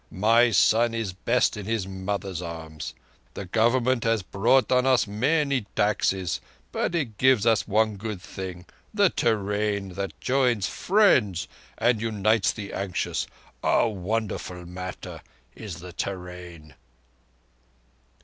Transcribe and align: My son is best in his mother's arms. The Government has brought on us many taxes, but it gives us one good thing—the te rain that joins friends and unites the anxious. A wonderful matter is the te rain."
My 0.09 0.49
son 0.49 0.95
is 0.95 1.13
best 1.13 1.55
in 1.55 1.67
his 1.67 1.87
mother's 1.87 2.41
arms. 2.41 2.95
The 3.35 3.45
Government 3.45 4.03
has 4.03 4.23
brought 4.23 4.71
on 4.71 4.87
us 4.87 5.05
many 5.05 5.67
taxes, 5.75 6.41
but 6.71 6.95
it 6.95 7.19
gives 7.19 7.45
us 7.45 7.67
one 7.67 7.97
good 7.97 8.19
thing—the 8.19 9.11
te 9.11 9.29
rain 9.29 9.89
that 9.89 10.19
joins 10.19 10.65
friends 10.65 11.47
and 11.77 12.01
unites 12.01 12.51
the 12.51 12.73
anxious. 12.73 13.27
A 13.61 13.87
wonderful 13.87 14.65
matter 14.65 15.21
is 15.55 15.81
the 15.81 15.93
te 15.93 16.09
rain." 16.13 16.73